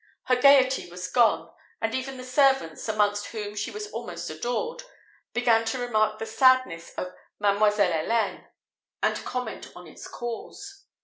[0.23, 4.81] Her gaiety was gone; and even the servants, amongst whom she was almost adored,
[5.31, 8.47] began to remark the sadness of Mademoiselle Helene,
[9.03, 10.85] and comment on its cause.